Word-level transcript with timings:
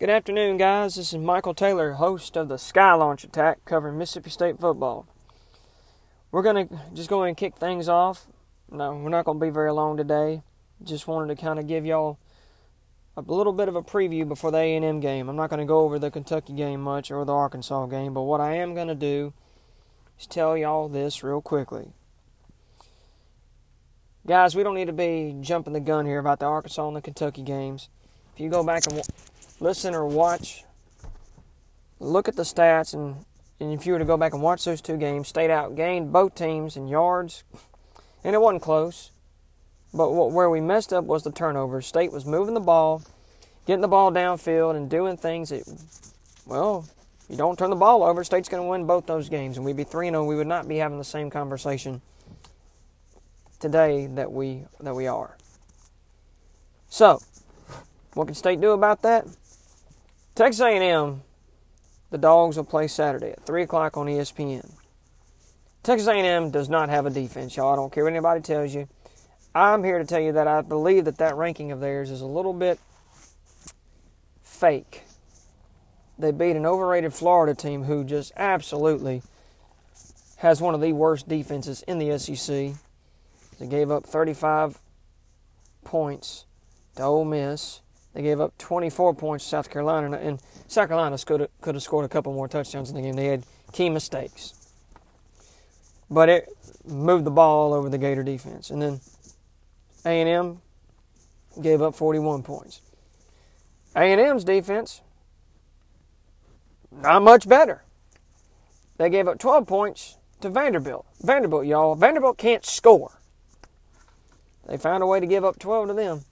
Good 0.00 0.10
afternoon, 0.10 0.56
guys. 0.56 0.96
This 0.96 1.12
is 1.12 1.20
Michael 1.20 1.54
Taylor, 1.54 1.92
host 1.92 2.36
of 2.36 2.48
the 2.48 2.58
Sky 2.58 2.94
Launch 2.94 3.22
Attack, 3.22 3.64
covering 3.64 3.96
Mississippi 3.96 4.28
State 4.28 4.58
football. 4.58 5.06
We're 6.32 6.42
going 6.42 6.66
to 6.66 6.80
just 6.92 7.08
go 7.08 7.22
and 7.22 7.36
kick 7.36 7.54
things 7.54 7.88
off. 7.88 8.26
No, 8.68 8.96
we're 8.96 9.08
not 9.08 9.24
going 9.24 9.38
to 9.38 9.46
be 9.46 9.50
very 9.50 9.70
long 9.70 9.96
today. 9.96 10.42
Just 10.82 11.06
wanted 11.06 11.32
to 11.36 11.40
kind 11.40 11.60
of 11.60 11.68
give 11.68 11.86
y'all 11.86 12.18
a 13.16 13.20
little 13.20 13.52
bit 13.52 13.68
of 13.68 13.76
a 13.76 13.82
preview 13.82 14.26
before 14.26 14.50
the 14.50 14.58
A&M 14.58 14.98
game. 14.98 15.28
I'm 15.28 15.36
not 15.36 15.48
going 15.48 15.60
to 15.60 15.64
go 15.64 15.82
over 15.82 16.00
the 16.00 16.10
Kentucky 16.10 16.54
game 16.54 16.80
much 16.80 17.12
or 17.12 17.24
the 17.24 17.32
Arkansas 17.32 17.86
game, 17.86 18.14
but 18.14 18.22
what 18.22 18.40
I 18.40 18.56
am 18.56 18.74
going 18.74 18.88
to 18.88 18.96
do 18.96 19.32
is 20.18 20.26
tell 20.26 20.56
y'all 20.56 20.88
this 20.88 21.22
real 21.22 21.40
quickly. 21.40 21.92
Guys, 24.26 24.56
we 24.56 24.64
don't 24.64 24.74
need 24.74 24.86
to 24.86 24.92
be 24.92 25.36
jumping 25.40 25.72
the 25.72 25.78
gun 25.78 26.04
here 26.04 26.18
about 26.18 26.40
the 26.40 26.46
Arkansas 26.46 26.84
and 26.84 26.96
the 26.96 27.00
Kentucky 27.00 27.42
games. 27.42 27.90
If 28.34 28.40
you 28.40 28.50
go 28.50 28.64
back 28.64 28.88
and 28.88 29.00
listen 29.60 29.94
or 29.94 30.06
watch, 30.06 30.64
look 32.00 32.28
at 32.28 32.36
the 32.36 32.42
stats, 32.42 32.94
and, 32.94 33.24
and 33.60 33.72
if 33.72 33.86
you 33.86 33.92
were 33.92 33.98
to 33.98 34.04
go 34.04 34.16
back 34.16 34.32
and 34.32 34.42
watch 34.42 34.64
those 34.64 34.80
two 34.80 34.96
games, 34.96 35.28
State 35.28 35.50
outgained 35.50 36.12
both 36.12 36.34
teams 36.34 36.76
in 36.76 36.88
yards, 36.88 37.44
and 38.22 38.34
it 38.34 38.40
wasn't 38.40 38.62
close. 38.62 39.10
But 39.92 40.12
what, 40.12 40.32
where 40.32 40.50
we 40.50 40.60
messed 40.60 40.92
up 40.92 41.04
was 41.04 41.22
the 41.22 41.30
turnovers. 41.30 41.86
State 41.86 42.12
was 42.12 42.26
moving 42.26 42.54
the 42.54 42.60
ball, 42.60 43.02
getting 43.66 43.80
the 43.80 43.88
ball 43.88 44.10
downfield, 44.10 44.76
and 44.76 44.90
doing 44.90 45.16
things 45.16 45.50
that, 45.50 45.62
well, 46.46 46.86
you 47.28 47.36
don't 47.36 47.58
turn 47.58 47.70
the 47.70 47.76
ball 47.76 48.02
over, 48.02 48.22
State's 48.22 48.48
going 48.48 48.62
to 48.62 48.68
win 48.68 48.86
both 48.86 49.06
those 49.06 49.28
games, 49.28 49.56
and 49.56 49.64
we'd 49.64 49.76
be 49.76 49.84
3 49.84 50.08
and 50.08 50.14
0. 50.14 50.24
We 50.24 50.36
would 50.36 50.46
not 50.46 50.68
be 50.68 50.76
having 50.76 50.98
the 50.98 51.04
same 51.04 51.30
conversation 51.30 52.02
today 53.60 54.06
that 54.06 54.30
we 54.30 54.64
that 54.80 54.94
we 54.94 55.06
are. 55.06 55.36
So, 56.90 57.20
what 58.12 58.26
can 58.26 58.34
State 58.34 58.60
do 58.60 58.72
about 58.72 59.00
that? 59.02 59.26
Texas 60.34 60.60
A&M, 60.60 61.22
the 62.10 62.18
Dogs 62.18 62.56
will 62.56 62.64
play 62.64 62.88
Saturday 62.88 63.30
at 63.30 63.46
3 63.46 63.62
o'clock 63.62 63.96
on 63.96 64.06
ESPN. 64.06 64.68
Texas 65.84 66.08
A&M 66.08 66.50
does 66.50 66.68
not 66.68 66.88
have 66.88 67.06
a 67.06 67.10
defense, 67.10 67.56
y'all. 67.56 67.72
I 67.72 67.76
don't 67.76 67.92
care 67.92 68.02
what 68.02 68.12
anybody 68.12 68.40
tells 68.40 68.74
you. 68.74 68.88
I'm 69.54 69.84
here 69.84 69.98
to 69.98 70.04
tell 70.04 70.20
you 70.20 70.32
that 70.32 70.48
I 70.48 70.62
believe 70.62 71.04
that 71.04 71.18
that 71.18 71.36
ranking 71.36 71.70
of 71.70 71.78
theirs 71.78 72.10
is 72.10 72.20
a 72.20 72.26
little 72.26 72.52
bit 72.52 72.80
fake. 74.42 75.04
They 76.18 76.32
beat 76.32 76.56
an 76.56 76.66
overrated 76.66 77.14
Florida 77.14 77.54
team 77.54 77.84
who 77.84 78.02
just 78.02 78.32
absolutely 78.36 79.22
has 80.38 80.60
one 80.60 80.74
of 80.74 80.80
the 80.80 80.92
worst 80.92 81.28
defenses 81.28 81.82
in 81.86 81.98
the 81.98 82.18
SEC. 82.18 82.74
They 83.60 83.66
gave 83.68 83.92
up 83.92 84.04
35 84.04 84.80
points 85.84 86.44
to 86.96 87.02
Ole 87.04 87.24
Miss. 87.24 87.80
They 88.14 88.22
gave 88.22 88.40
up 88.40 88.56
24 88.58 89.14
points 89.14 89.44
to 89.44 89.50
South 89.50 89.70
Carolina, 89.70 90.16
and 90.16 90.40
South 90.68 90.88
Carolina 90.88 91.18
could 91.18 91.40
have, 91.40 91.50
could 91.60 91.74
have 91.74 91.82
scored 91.82 92.04
a 92.04 92.08
couple 92.08 92.32
more 92.32 92.48
touchdowns 92.48 92.88
in 92.88 92.96
the 92.96 93.02
game. 93.02 93.16
They 93.16 93.26
had 93.26 93.44
key 93.72 93.90
mistakes, 93.90 94.54
but 96.08 96.28
it 96.28 96.48
moved 96.86 97.24
the 97.24 97.32
ball 97.32 97.72
all 97.72 97.74
over 97.74 97.88
the 97.88 97.98
Gator 97.98 98.22
defense. 98.22 98.70
And 98.70 98.80
then 98.80 99.00
A&M 100.06 100.60
gave 101.60 101.82
up 101.82 101.96
41 101.96 102.44
points. 102.44 102.80
A&M's 103.96 104.44
defense 104.44 105.00
not 106.92 107.22
much 107.22 107.48
better. 107.48 107.82
They 108.96 109.10
gave 109.10 109.26
up 109.26 109.38
12 109.38 109.66
points 109.66 110.16
to 110.40 110.50
Vanderbilt. 110.50 111.06
Vanderbilt, 111.20 111.66
y'all. 111.66 111.94
Vanderbilt 111.94 112.38
can't 112.38 112.64
score. 112.64 113.18
They 114.68 114.76
found 114.76 115.02
a 115.02 115.06
way 115.06 115.20
to 115.20 115.26
give 115.26 115.44
up 115.44 115.58
12 115.58 115.88
to 115.88 115.94
them. 115.94 116.24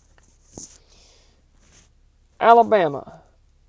Alabama, 2.42 3.20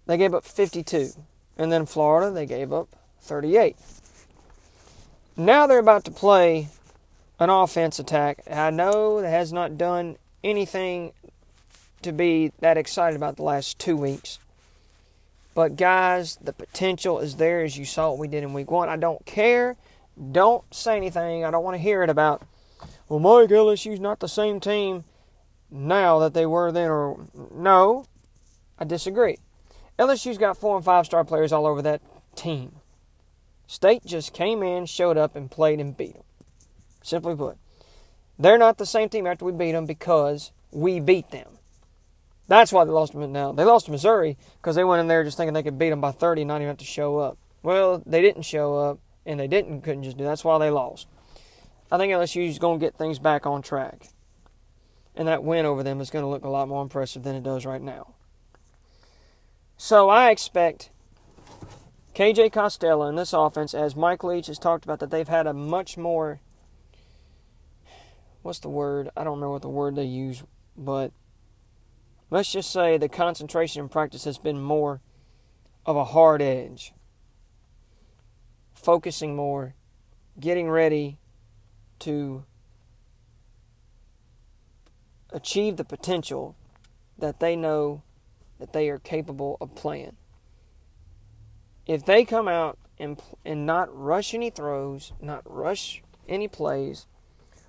they 0.08 0.18
gave 0.18 0.34
up 0.34 0.44
52. 0.44 1.12
And 1.58 1.72
then 1.72 1.86
Florida, 1.86 2.32
they 2.32 2.48
gave 2.48 2.74
up 2.74 2.90
38. 3.22 3.78
Now 5.38 5.68
they're 5.68 5.80
about 5.80 6.04
to 6.06 6.12
play 6.12 6.70
an 7.40 7.50
offense 7.50 8.00
attack. 8.00 8.40
I 8.50 8.72
know 8.72 9.22
that 9.22 9.30
has 9.30 9.54
not 9.54 9.78
done 9.78 10.18
anything 10.44 11.14
to 12.02 12.12
be 12.12 12.52
that 12.60 12.78
excited 12.78 13.16
about 13.16 13.38
the 13.38 13.44
last 13.44 13.78
two 13.80 13.96
weeks. 13.96 14.40
But 15.54 15.76
guys, 15.76 16.38
the 16.42 16.54
potential 16.54 17.20
is 17.20 17.36
there 17.36 17.64
as 17.64 17.78
you 17.78 17.86
saw 17.86 18.10
what 18.10 18.20
we 18.20 18.28
did 18.28 18.44
in 18.44 18.54
week 18.54 18.72
one. 18.72 18.90
I 18.90 18.98
don't 18.98 19.24
care. 19.26 19.76
Don't 20.32 20.64
say 20.74 20.98
anything. 20.98 21.46
I 21.46 21.52
don't 21.52 21.64
want 21.64 21.76
to 21.76 21.82
hear 21.82 22.02
it 22.02 22.10
about, 22.10 22.42
well, 23.08 23.20
Mike, 23.20 23.50
LSU's 23.50 24.00
not 24.00 24.20
the 24.20 24.28
same 24.28 24.60
team 24.60 25.04
now 25.70 26.20
that 26.20 26.34
they 26.34 26.48
were 26.48 26.72
then. 26.72 26.90
Or 26.90 27.28
no, 27.54 28.08
I 28.80 28.86
disagree. 28.86 29.38
LSU's 30.00 30.38
got 30.38 30.58
four 30.58 30.76
and 30.76 30.86
five 30.86 31.06
star 31.06 31.24
players 31.24 31.52
all 31.52 31.66
over 31.66 31.82
that 31.82 32.02
team. 32.36 32.74
State 33.68 34.06
just 34.06 34.34
came 34.34 34.64
in, 34.64 34.86
showed 34.86 35.18
up, 35.18 35.36
and 35.36 35.50
played 35.50 35.80
and 35.80 35.96
beat 35.96 36.14
them. 36.14 36.24
Simply 37.02 37.36
put, 37.36 37.58
they're 38.38 38.58
not 38.58 38.78
the 38.78 38.86
same 38.86 39.10
team 39.10 39.28
after 39.28 39.46
we 39.46 39.52
beat 39.52 39.74
them 39.74 39.86
because 39.86 40.52
we 40.72 41.00
beat 41.00 41.32
them. 41.32 41.48
That's 42.48 42.74
why 42.74 42.84
they 42.86 42.92
lost 42.92 43.14
them 43.14 43.32
now. 43.32 43.52
They 43.52 43.64
lost 43.64 43.86
to 43.86 43.92
Missouri 43.92 44.38
because 44.58 44.76
they 44.76 44.84
went 44.84 45.00
in 45.00 45.08
there 45.08 45.24
just 45.24 45.38
thinking 45.38 45.54
they 45.54 45.64
could 45.64 45.80
beat 45.80 45.92
them 45.92 46.02
by 46.02 46.12
30 46.12 46.42
and 46.42 46.48
not 46.48 46.58
even 46.58 46.68
have 46.68 46.78
to 46.78 46.86
show 46.86 47.18
up. 47.20 47.38
Well, 47.62 48.04
they 48.06 48.22
didn't 48.22 48.44
show 48.44 48.78
up, 48.78 49.00
and 49.26 49.40
they 49.40 49.48
didn't 49.48 49.82
couldn't 49.82 50.04
just 50.04 50.18
do. 50.18 50.24
That's 50.24 50.44
why 50.44 50.58
they 50.58 50.70
lost. 50.70 51.08
I 51.92 51.98
think 51.98 52.12
LSU's 52.12 52.60
going 52.60 52.80
to 52.80 52.86
get 52.86 52.96
things 52.96 53.20
back 53.20 53.46
on 53.46 53.62
track, 53.62 54.10
and 55.16 55.28
that 55.28 55.44
win 55.44 55.66
over 55.66 55.84
them 55.84 56.02
is 56.02 56.10
going 56.10 56.24
to 56.24 56.30
look 56.30 56.44
a 56.44 56.50
lot 56.50 56.68
more 56.68 56.82
impressive 56.82 57.24
than 57.24 57.36
it 57.36 57.44
does 57.44 57.66
right 57.66 57.82
now. 57.82 58.13
So 59.78 60.10
I 60.10 60.30
expect 60.30 60.90
KJ 62.16 62.52
Costello 62.52 63.08
in 63.08 63.16
this 63.16 63.34
offense, 63.34 63.74
as 63.74 63.96
Mike 63.96 64.24
Leach 64.24 64.48
has 64.48 64.60
talked 64.60 64.86
about, 64.86 65.00
that 65.00 65.12
they've 65.12 65.28
had 65.28 65.48
a 65.48 65.54
much 65.54 65.98
more 65.98 66.40
what's 68.44 68.60
the 68.60 68.70
word? 68.70 69.10
I 69.18 69.24
don't 69.24 69.40
know 69.40 69.50
what 69.50 69.62
the 69.64 69.70
word 69.70 69.96
they 69.96 70.04
use, 70.04 70.44
but 70.78 71.12
let's 72.30 72.52
just 72.52 72.72
say 72.72 72.98
the 72.98 73.10
concentration 73.10 73.82
in 73.82 73.90
practice 73.90 74.26
has 74.26 74.38
been 74.38 74.62
more 74.62 75.02
of 75.86 75.96
a 75.96 76.06
hard 76.06 76.42
edge. 76.42 76.94
Focusing 78.76 79.36
more, 79.36 79.76
getting 80.40 80.70
ready 80.70 81.18
to 82.00 82.44
achieve 85.32 85.78
the 85.78 85.86
potential 85.86 86.56
that 87.18 87.40
they 87.40 87.56
know 87.56 88.04
that 88.64 88.72
they 88.72 88.88
are 88.88 88.98
capable 88.98 89.58
of 89.60 89.76
playing. 89.76 90.16
If 91.86 92.06
they 92.06 92.24
come 92.24 92.48
out 92.48 92.80
and 92.98 93.22
and 93.44 93.66
not 93.66 93.94
rush 93.94 94.34
any 94.34 94.50
throws, 94.50 95.12
not 95.22 95.42
rush 95.44 96.02
any 96.30 96.48
plays, 96.48 97.06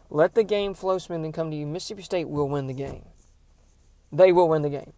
let 0.09 0.37
the 0.37 0.45
game 0.45 0.73
flow 0.73 0.99
smooth 0.99 1.25
and 1.25 1.35
come 1.35 1.51
to 1.51 1.57
you. 1.57 1.67
Mississippi 1.67 2.03
State 2.03 2.29
will 2.29 2.49
win 2.49 2.69
the 2.69 2.75
game. 2.75 3.07
They 4.13 4.31
will 4.31 4.49
win 4.49 4.63
the 4.63 4.71
game. 4.71 4.93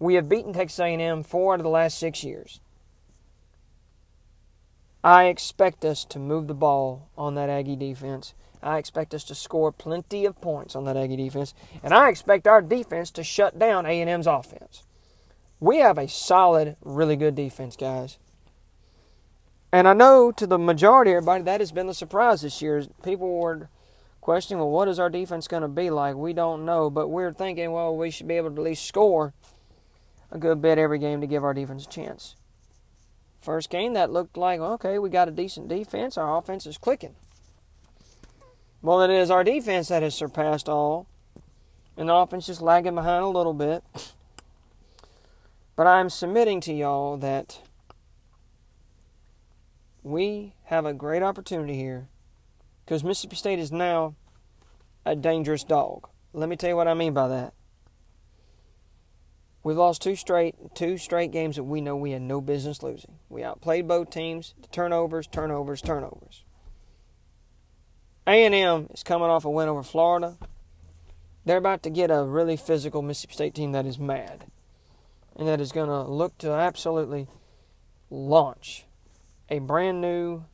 We 0.00 0.14
have 0.14 0.28
beaten 0.28 0.52
Texas 0.52 0.80
A&M 0.80 1.22
four 1.22 1.54
out 1.54 1.60
of 1.60 1.64
the 1.64 1.70
last 1.70 1.96
six 1.96 2.24
years. 2.24 2.60
I 5.04 5.26
expect 5.26 5.84
us 5.84 6.04
to 6.06 6.18
move 6.18 6.48
the 6.48 6.54
ball 6.54 7.10
on 7.16 7.36
that 7.36 7.48
Aggie 7.48 7.76
defense. 7.76 8.34
I 8.60 8.78
expect 8.78 9.14
us 9.14 9.22
to 9.24 9.36
score 9.36 9.70
plenty 9.70 10.24
of 10.24 10.40
points 10.40 10.74
on 10.74 10.84
that 10.86 10.96
Aggie 10.96 11.14
defense, 11.14 11.54
and 11.84 11.94
I 11.94 12.08
expect 12.08 12.48
our 12.48 12.60
defense 12.60 13.12
to 13.12 13.22
shut 13.22 13.56
down 13.56 13.86
A&M's 13.86 14.26
offense. 14.26 14.87
We 15.60 15.78
have 15.78 15.98
a 15.98 16.08
solid, 16.08 16.76
really 16.82 17.16
good 17.16 17.34
defense, 17.34 17.76
guys. 17.76 18.18
And 19.72 19.86
I 19.86 19.92
know 19.92 20.32
to 20.32 20.46
the 20.46 20.58
majority 20.58 21.10
of 21.10 21.18
everybody 21.18 21.44
that 21.44 21.60
has 21.60 21.72
been 21.72 21.86
the 21.86 21.94
surprise 21.94 22.42
this 22.42 22.62
year. 22.62 22.84
People 23.02 23.38
were 23.38 23.68
questioning, 24.20 24.60
well, 24.60 24.70
what 24.70 24.88
is 24.88 24.98
our 24.98 25.10
defense 25.10 25.48
going 25.48 25.62
to 25.62 25.68
be 25.68 25.90
like? 25.90 26.14
We 26.14 26.32
don't 26.32 26.64
know, 26.64 26.90
but 26.90 27.08
we're 27.08 27.32
thinking, 27.32 27.72
well, 27.72 27.96
we 27.96 28.10
should 28.10 28.28
be 28.28 28.34
able 28.34 28.50
to 28.50 28.56
at 28.56 28.62
least 28.62 28.86
score 28.86 29.34
a 30.30 30.38
good 30.38 30.62
bit 30.62 30.78
every 30.78 30.98
game 30.98 31.20
to 31.20 31.26
give 31.26 31.44
our 31.44 31.54
defense 31.54 31.84
a 31.84 31.88
chance. 31.88 32.36
First 33.40 33.70
game, 33.70 33.94
that 33.94 34.10
looked 34.10 34.36
like, 34.36 34.60
okay, 34.60 34.98
we 34.98 35.10
got 35.10 35.28
a 35.28 35.32
decent 35.32 35.68
defense. 35.68 36.16
Our 36.16 36.38
offense 36.38 36.66
is 36.66 36.78
clicking. 36.78 37.14
Well, 38.80 39.00
it 39.02 39.10
is 39.10 39.30
our 39.30 39.44
defense 39.44 39.88
that 39.88 40.02
has 40.02 40.14
surpassed 40.14 40.68
all, 40.68 41.06
and 41.96 42.08
the 42.08 42.14
offense 42.14 42.46
just 42.46 42.62
lagging 42.62 42.94
behind 42.94 43.24
a 43.24 43.28
little 43.28 43.54
bit. 43.54 43.82
But 45.78 45.86
I'm 45.86 46.10
submitting 46.10 46.60
to 46.62 46.72
y'all 46.72 47.18
that 47.18 47.60
we 50.02 50.54
have 50.64 50.84
a 50.84 50.92
great 50.92 51.22
opportunity 51.22 51.76
here 51.76 52.08
because 52.84 53.04
Mississippi 53.04 53.36
State 53.36 53.60
is 53.60 53.70
now 53.70 54.16
a 55.06 55.14
dangerous 55.14 55.62
dog. 55.62 56.08
Let 56.32 56.48
me 56.48 56.56
tell 56.56 56.70
you 56.70 56.74
what 56.74 56.88
I 56.88 56.94
mean 56.94 57.14
by 57.14 57.28
that. 57.28 57.54
We've 59.62 59.76
lost 59.76 60.02
two 60.02 60.16
straight 60.16 60.56
two 60.74 60.98
straight 60.98 61.30
games 61.30 61.54
that 61.54 61.62
we 61.62 61.80
know 61.80 61.94
we 61.94 62.10
had 62.10 62.22
no 62.22 62.40
business 62.40 62.82
losing. 62.82 63.20
We 63.28 63.44
outplayed 63.44 63.86
both 63.86 64.10
teams. 64.10 64.54
Turnovers, 64.72 65.28
turnovers, 65.28 65.80
turnovers. 65.80 66.42
A&M 68.26 68.88
is 68.92 69.04
coming 69.04 69.28
off 69.28 69.44
a 69.44 69.50
win 69.50 69.68
over 69.68 69.84
Florida. 69.84 70.38
They're 71.44 71.56
about 71.56 71.84
to 71.84 71.90
get 71.90 72.10
a 72.10 72.24
really 72.24 72.56
physical 72.56 73.00
Mississippi 73.00 73.34
State 73.34 73.54
team 73.54 73.70
that 73.70 73.86
is 73.86 74.00
mad. 74.00 74.46
And 75.38 75.46
that 75.46 75.60
is 75.60 75.72
going 75.72 75.88
to 75.88 76.02
look 76.02 76.36
to 76.38 76.50
absolutely 76.50 77.28
launch 78.10 78.84
a 79.48 79.60
brand 79.60 80.00
new 80.00 80.44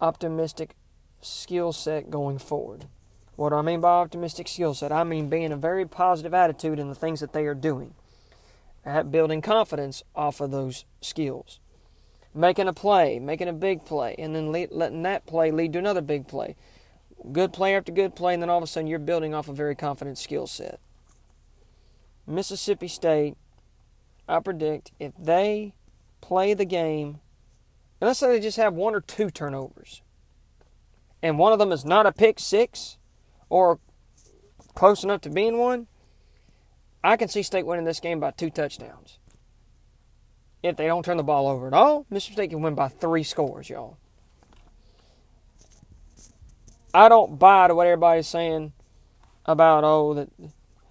optimistic 0.00 0.74
skill 1.20 1.72
set 1.72 2.10
going 2.10 2.38
forward. 2.38 2.86
What 3.36 3.50
do 3.50 3.56
I 3.56 3.62
mean 3.62 3.80
by 3.80 3.90
optimistic 3.90 4.48
skill 4.48 4.74
set? 4.74 4.90
I 4.90 5.04
mean 5.04 5.28
being 5.28 5.52
a 5.52 5.56
very 5.56 5.86
positive 5.86 6.32
attitude 6.34 6.78
in 6.78 6.88
the 6.88 6.94
things 6.94 7.20
that 7.20 7.32
they 7.32 7.44
are 7.44 7.54
doing, 7.54 7.94
at 8.84 9.12
building 9.12 9.42
confidence 9.42 10.02
off 10.14 10.40
of 10.40 10.50
those 10.50 10.86
skills, 11.02 11.60
making 12.34 12.68
a 12.68 12.72
play, 12.72 13.18
making 13.18 13.48
a 13.48 13.52
big 13.52 13.84
play, 13.84 14.14
and 14.18 14.34
then 14.34 14.50
letting 14.50 15.02
that 15.02 15.26
play 15.26 15.50
lead 15.50 15.74
to 15.74 15.78
another 15.78 16.00
big 16.00 16.26
play. 16.26 16.56
Good 17.32 17.52
play 17.52 17.76
after 17.76 17.92
good 17.92 18.16
play, 18.16 18.32
and 18.32 18.42
then 18.42 18.48
all 18.48 18.58
of 18.58 18.64
a 18.64 18.66
sudden 18.66 18.86
you're 18.86 18.98
building 18.98 19.34
off 19.34 19.48
a 19.48 19.52
very 19.52 19.74
confident 19.74 20.16
skill 20.16 20.46
set. 20.46 20.80
Mississippi 22.30 22.88
State, 22.88 23.36
I 24.28 24.40
predict 24.40 24.92
if 25.00 25.12
they 25.18 25.74
play 26.20 26.54
the 26.54 26.64
game, 26.64 27.20
and 28.00 28.08
let's 28.08 28.20
say 28.20 28.28
they 28.28 28.40
just 28.40 28.56
have 28.56 28.74
one 28.74 28.94
or 28.94 29.00
two 29.00 29.30
turnovers, 29.30 30.02
and 31.22 31.38
one 31.38 31.52
of 31.52 31.58
them 31.58 31.72
is 31.72 31.84
not 31.84 32.06
a 32.06 32.12
pick 32.12 32.38
six 32.38 32.96
or 33.48 33.78
close 34.74 35.04
enough 35.04 35.20
to 35.22 35.30
being 35.30 35.58
one, 35.58 35.88
I 37.02 37.16
can 37.16 37.28
see 37.28 37.42
State 37.42 37.66
winning 37.66 37.84
this 37.84 38.00
game 38.00 38.20
by 38.20 38.30
two 38.30 38.50
touchdowns. 38.50 39.18
If 40.62 40.76
they 40.76 40.86
don't 40.86 41.04
turn 41.04 41.16
the 41.16 41.22
ball 41.22 41.48
over 41.48 41.66
at 41.66 41.72
all, 41.72 42.06
Mississippi 42.10 42.34
State 42.34 42.50
can 42.50 42.62
win 42.62 42.74
by 42.74 42.88
three 42.88 43.22
scores, 43.22 43.68
y'all. 43.68 43.96
I 46.92 47.08
don't 47.08 47.38
buy 47.38 47.68
to 47.68 47.74
what 47.74 47.86
everybody's 47.86 48.26
saying 48.26 48.72
about, 49.46 49.84
oh, 49.84 50.14
that 50.14 50.28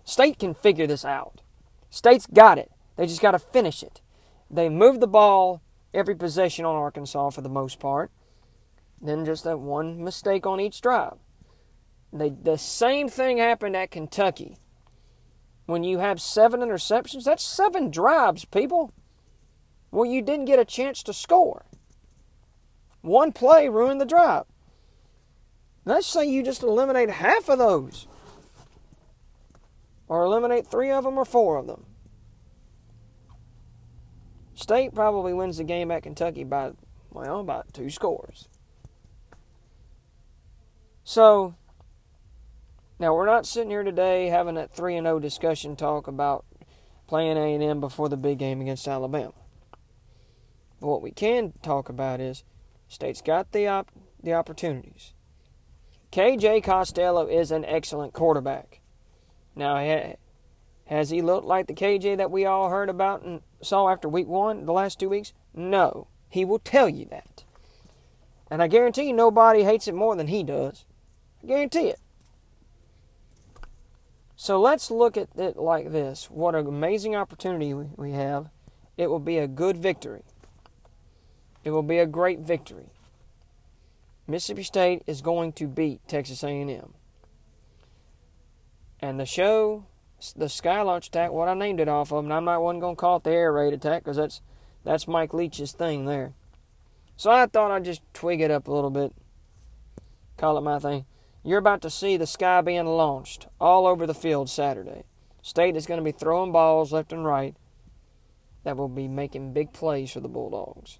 State 0.09 0.39
can 0.39 0.55
figure 0.55 0.87
this 0.87 1.05
out. 1.05 1.41
State's 1.91 2.25
got 2.25 2.57
it. 2.57 2.71
They 2.97 3.05
just 3.05 3.21
got 3.21 3.31
to 3.31 3.39
finish 3.39 3.83
it. 3.83 4.01
They 4.49 4.67
moved 4.67 5.01
the 5.01 5.07
ball 5.07 5.61
every 5.93 6.15
possession 6.15 6.65
on 6.65 6.75
Arkansas 6.75 7.29
for 7.29 7.41
the 7.41 7.47
most 7.47 7.79
part. 7.79 8.09
Then 8.99 9.23
just 9.23 9.43
that 9.43 9.59
one 9.59 10.03
mistake 10.03 10.47
on 10.47 10.59
each 10.59 10.81
drive. 10.81 11.17
They, 12.11 12.29
the 12.31 12.57
same 12.57 13.07
thing 13.07 13.37
happened 13.37 13.75
at 13.75 13.91
Kentucky. 13.91 14.57
When 15.67 15.83
you 15.83 15.99
have 15.99 16.19
seven 16.19 16.61
interceptions, 16.61 17.25
that's 17.25 17.43
seven 17.43 17.91
drives, 17.91 18.45
people. 18.45 18.91
Well, 19.91 20.09
you 20.09 20.23
didn't 20.23 20.45
get 20.45 20.57
a 20.57 20.65
chance 20.65 21.03
to 21.03 21.13
score. 21.13 21.65
One 23.01 23.31
play 23.31 23.69
ruined 23.69 24.01
the 24.01 24.05
drive. 24.05 24.45
Let's 25.85 26.07
say 26.07 26.25
you 26.25 26.41
just 26.41 26.63
eliminate 26.63 27.11
half 27.11 27.47
of 27.47 27.59
those, 27.59 28.07
or 30.09 30.25
eliminate 30.25 30.67
three 30.67 30.91
of 30.91 31.05
them 31.05 31.17
or 31.17 31.23
four 31.23 31.55
of 31.55 31.67
them. 31.67 31.85
State 34.55 34.93
probably 34.93 35.33
wins 35.33 35.57
the 35.57 35.63
game 35.63 35.89
at 35.89 36.03
Kentucky 36.03 36.43
by, 36.43 36.71
well, 37.11 37.39
about 37.39 37.73
two 37.73 37.89
scores. 37.89 38.49
So, 41.05 41.55
now 42.99 43.15
we're 43.15 43.25
not 43.25 43.45
sitting 43.45 43.69
here 43.69 43.83
today 43.83 44.27
having 44.27 44.55
that 44.55 44.75
3 44.75 44.97
and 44.97 45.05
0 45.05 45.19
discussion 45.19 45.77
talk 45.77 46.07
about 46.07 46.45
playing 47.07 47.37
A&M 47.37 47.79
before 47.79 48.09
the 48.09 48.17
big 48.17 48.37
game 48.37 48.59
against 48.59 48.87
Alabama. 48.87 49.33
But 50.79 50.87
what 50.87 51.01
we 51.01 51.11
can 51.11 51.53
talk 51.61 51.87
about 51.87 52.19
is 52.19 52.43
State's 52.87 53.21
got 53.21 53.53
the 53.53 53.67
op- 53.67 53.91
the 54.21 54.33
opportunities. 54.33 55.13
KJ 56.11 56.63
Costello 56.63 57.27
is 57.27 57.51
an 57.51 57.63
excellent 57.63 58.13
quarterback. 58.13 58.78
Now, 59.55 59.77
has 60.85 61.09
he 61.09 61.21
looked 61.21 61.45
like 61.45 61.67
the 61.67 61.73
KJ 61.73 62.17
that 62.17 62.31
we 62.31 62.45
all 62.45 62.69
heard 62.69 62.89
about 62.89 63.23
and 63.23 63.41
saw 63.61 63.89
after 63.89 64.07
week 64.07 64.27
one, 64.27 64.65
the 64.65 64.73
last 64.73 64.99
two 64.99 65.09
weeks? 65.09 65.33
No. 65.53 66.07
He 66.29 66.45
will 66.45 66.59
tell 66.59 66.87
you 66.87 67.05
that. 67.05 67.43
And 68.49 68.61
I 68.61 68.67
guarantee 68.67 69.03
you 69.03 69.13
nobody 69.13 69.63
hates 69.63 69.87
it 69.87 69.95
more 69.95 70.15
than 70.15 70.27
he 70.27 70.43
does. 70.43 70.85
I 71.43 71.47
guarantee 71.47 71.87
it. 71.87 71.99
So 74.35 74.59
let's 74.59 74.89
look 74.89 75.17
at 75.17 75.29
it 75.35 75.57
like 75.57 75.91
this. 75.91 76.29
What 76.31 76.55
an 76.55 76.65
amazing 76.65 77.15
opportunity 77.15 77.73
we 77.73 78.13
have. 78.13 78.49
It 78.95 79.09
will 79.09 79.19
be 79.19 79.37
a 79.37 79.47
good 79.47 79.77
victory. 79.77 80.23
It 81.63 81.71
will 81.71 81.83
be 81.83 81.99
a 81.99 82.05
great 82.05 82.39
victory. 82.39 82.87
Mississippi 84.27 84.63
State 84.63 85.03
is 85.07 85.21
going 85.21 85.53
to 85.53 85.67
beat 85.67 86.07
Texas 86.07 86.43
A&M. 86.43 86.93
And 89.01 89.19
the 89.19 89.25
show 89.25 89.85
the 90.35 90.49
sky 90.49 90.81
launch 90.81 91.07
attack, 91.07 91.31
what 91.31 91.47
I 91.47 91.53
named 91.53 91.79
it 91.79 91.87
off 91.87 92.11
of, 92.11 92.23
and 92.23 92.33
I'm 92.33 92.45
not 92.45 92.61
one 92.61 92.79
going 92.79 92.95
to 92.95 92.99
call 92.99 93.17
it 93.17 93.23
the 93.23 93.31
air 93.31 93.53
raid 93.53 93.73
attack 93.73 94.03
because 94.03 94.17
that's 94.17 94.41
that's 94.83 95.07
Mike 95.07 95.33
Leach's 95.33 95.71
thing 95.71 96.05
there. 96.05 96.33
So 97.15 97.31
I 97.31 97.45
thought 97.47 97.71
I'd 97.71 97.85
just 97.85 98.01
twig 98.13 98.41
it 98.41 98.51
up 98.51 98.67
a 98.67 98.73
little 98.73 98.89
bit, 98.89 99.13
call 100.37 100.57
it 100.57 100.61
my 100.61 100.79
thing. 100.79 101.05
You're 101.43 101.59
about 101.59 101.81
to 101.81 101.89
see 101.89 102.17
the 102.17 102.27
sky 102.27 102.61
being 102.61 102.85
launched 102.85 103.47
all 103.59 103.87
over 103.87 104.05
the 104.05 104.13
field 104.13 104.49
Saturday. 104.49 105.03
State 105.41 105.75
is 105.75 105.85
going 105.85 105.99
to 105.99 106.03
be 106.03 106.11
throwing 106.11 106.51
balls 106.51 106.91
left 106.91 107.13
and 107.13 107.25
right 107.25 107.55
that 108.63 108.75
will 108.75 108.89
be 108.89 109.07
making 109.07 109.53
big 109.53 109.71
plays 109.71 110.11
for 110.11 110.19
the 110.19 110.27
Bulldogs. 110.27 110.99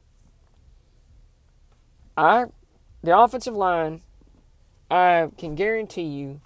I, 2.16 2.46
the 3.04 3.18
offensive 3.18 3.56
line, 3.56 4.02
I 4.90 5.30
can 5.38 5.56
guarantee 5.56 6.04
you 6.04 6.42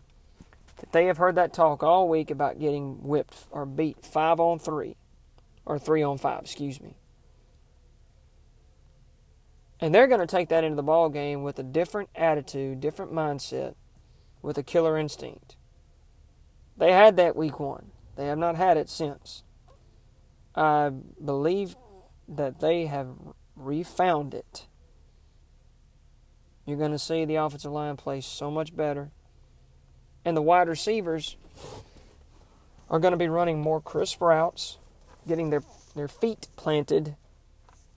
they 0.91 1.05
have 1.05 1.17
heard 1.17 1.35
that 1.35 1.53
talk 1.53 1.83
all 1.83 2.09
week 2.09 2.31
about 2.31 2.59
getting 2.59 3.03
whipped 3.03 3.35
or 3.51 3.65
beat 3.65 4.05
five 4.05 4.39
on 4.39 4.59
three, 4.59 4.95
or 5.65 5.79
three 5.79 6.03
on 6.03 6.17
five, 6.17 6.41
excuse 6.41 6.81
me. 6.81 6.95
And 9.79 9.93
they're 9.93 10.07
going 10.07 10.21
to 10.21 10.27
take 10.27 10.49
that 10.49 10.63
into 10.63 10.75
the 10.75 10.83
ball 10.83 11.09
game 11.09 11.43
with 11.43 11.59
a 11.59 11.63
different 11.63 12.09
attitude, 12.15 12.79
different 12.79 13.11
mindset, 13.11 13.75
with 14.41 14.57
a 14.57 14.63
killer 14.63 14.97
instinct. 14.97 15.55
They 16.77 16.91
had 16.91 17.17
that 17.17 17.35
week 17.35 17.59
one. 17.59 17.91
They 18.15 18.27
have 18.27 18.37
not 18.37 18.55
had 18.55 18.77
it 18.77 18.89
since. 18.89 19.43
I 20.55 20.89
believe 21.23 21.75
that 22.27 22.59
they 22.59 22.85
have 22.85 23.09
refound 23.55 24.33
it. 24.33 24.67
You're 26.65 26.77
going 26.77 26.91
to 26.91 26.99
see 26.99 27.25
the 27.25 27.35
offensive 27.35 27.71
line 27.71 27.97
play 27.97 28.21
so 28.21 28.49
much 28.49 28.75
better 28.75 29.11
and 30.25 30.35
the 30.35 30.41
wide 30.41 30.67
receivers 30.67 31.35
are 32.89 32.99
going 32.99 33.11
to 33.11 33.17
be 33.17 33.27
running 33.27 33.59
more 33.59 33.81
crisp 33.81 34.21
routes, 34.21 34.77
getting 35.27 35.49
their, 35.49 35.63
their 35.95 36.07
feet 36.07 36.47
planted 36.55 37.15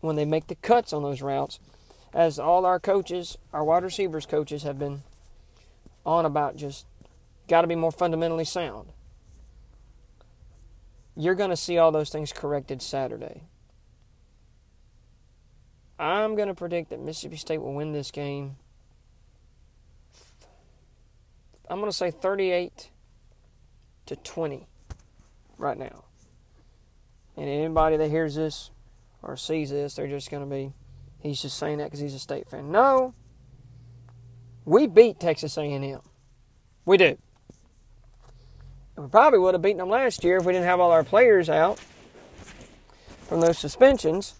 when 0.00 0.16
they 0.16 0.24
make 0.24 0.46
the 0.46 0.54
cuts 0.54 0.92
on 0.92 1.02
those 1.02 1.22
routes. 1.22 1.58
As 2.14 2.38
all 2.38 2.64
our 2.64 2.80
coaches, 2.80 3.36
our 3.52 3.64
wide 3.64 3.82
receivers 3.82 4.26
coaches, 4.26 4.62
have 4.62 4.78
been 4.78 5.02
on 6.04 6.24
about 6.24 6.56
just 6.56 6.86
got 7.48 7.62
to 7.62 7.66
be 7.66 7.74
more 7.74 7.92
fundamentally 7.92 8.44
sound. 8.44 8.88
You're 11.14 11.34
going 11.34 11.50
to 11.50 11.56
see 11.56 11.78
all 11.78 11.92
those 11.92 12.10
things 12.10 12.32
corrected 12.32 12.82
Saturday. 12.82 13.42
I'm 15.98 16.36
going 16.36 16.48
to 16.48 16.54
predict 16.54 16.90
that 16.90 17.00
Mississippi 17.00 17.36
State 17.36 17.60
will 17.60 17.74
win 17.74 17.92
this 17.92 18.10
game 18.10 18.56
I'm 21.68 21.78
going 21.80 21.90
to 21.90 21.96
say 21.96 22.10
38 22.10 22.90
to 24.06 24.16
20 24.16 24.66
right 25.58 25.78
now. 25.78 26.04
And 27.36 27.48
anybody 27.48 27.96
that 27.96 28.08
hears 28.08 28.34
this 28.34 28.70
or 29.22 29.36
sees 29.36 29.70
this, 29.70 29.94
they're 29.94 30.06
just 30.06 30.30
going 30.30 30.48
to 30.48 30.48
be, 30.48 30.72
he's 31.20 31.42
just 31.42 31.58
saying 31.58 31.78
that 31.78 31.84
because 31.84 32.00
he's 32.00 32.14
a 32.14 32.18
state 32.18 32.48
fan. 32.48 32.70
No, 32.70 33.14
we 34.64 34.86
beat 34.86 35.20
Texas 35.20 35.56
A&M. 35.58 36.00
We 36.84 36.96
do. 36.96 37.18
we 38.96 39.08
probably 39.08 39.38
would 39.40 39.54
have 39.54 39.62
beaten 39.62 39.78
them 39.78 39.90
last 39.90 40.24
year 40.24 40.36
if 40.38 40.44
we 40.44 40.52
didn't 40.52 40.66
have 40.66 40.80
all 40.80 40.92
our 40.92 41.04
players 41.04 41.50
out 41.50 41.80
from 43.28 43.40
those 43.40 43.58
suspensions. 43.58 44.36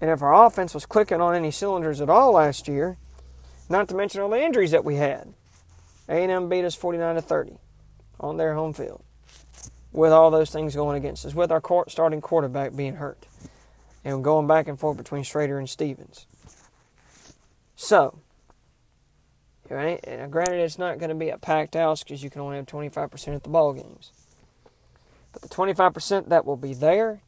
And 0.00 0.10
if 0.10 0.20
our 0.20 0.46
offense 0.46 0.74
was 0.74 0.84
clicking 0.84 1.20
on 1.20 1.34
any 1.34 1.50
cylinders 1.50 2.00
at 2.00 2.10
all 2.10 2.32
last 2.32 2.68
year, 2.68 2.98
not 3.68 3.88
to 3.88 3.94
mention 3.94 4.20
all 4.20 4.28
the 4.28 4.42
injuries 4.42 4.72
that 4.72 4.84
we 4.84 4.96
had. 4.96 5.32
A&M 6.08 6.48
beat 6.48 6.64
us 6.64 6.74
49 6.74 7.14
to 7.16 7.22
30 7.22 7.58
on 8.20 8.36
their 8.36 8.54
home 8.54 8.72
field 8.72 9.02
with 9.92 10.12
all 10.12 10.30
those 10.30 10.50
things 10.50 10.74
going 10.74 10.96
against 10.96 11.24
us, 11.26 11.34
with 11.34 11.52
our 11.52 11.62
starting 11.88 12.20
quarterback 12.20 12.74
being 12.74 12.96
hurt 12.96 13.26
and 14.04 14.24
going 14.24 14.46
back 14.46 14.68
and 14.68 14.78
forth 14.78 14.96
between 14.96 15.22
Shrader 15.22 15.58
and 15.58 15.68
Stevens. 15.68 16.26
So, 17.76 18.18
right? 19.68 20.00
Granted, 20.30 20.60
it's 20.60 20.78
not 20.78 20.98
going 20.98 21.10
to 21.10 21.14
be 21.14 21.28
a 21.28 21.38
packed 21.38 21.74
house 21.74 22.02
because 22.02 22.22
you 22.22 22.30
can 22.30 22.40
only 22.40 22.56
have 22.56 22.66
25% 22.66 23.34
at 23.34 23.42
the 23.42 23.48
ball 23.48 23.72
games. 23.72 24.12
But 25.32 25.42
the 25.42 25.48
25% 25.48 26.28
that 26.28 26.44
will 26.44 26.56
be 26.56 26.74
there 26.74 27.20